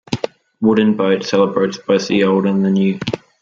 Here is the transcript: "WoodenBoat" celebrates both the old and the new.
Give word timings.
"WoodenBoat" 0.63 1.23
celebrates 1.23 1.77
both 1.77 2.07
the 2.07 2.23
old 2.23 2.47
and 2.47 2.65
the 2.65 2.71
new. 2.71 2.97